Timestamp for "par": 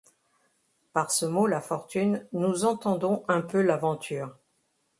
0.93-1.11